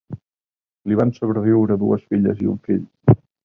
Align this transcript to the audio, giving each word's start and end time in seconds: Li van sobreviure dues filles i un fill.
Li 0.93 0.97
van 1.01 1.11
sobreviure 1.19 1.79
dues 1.85 2.09
filles 2.15 2.45
i 2.47 2.53
un 2.57 2.61
fill. 2.69 2.85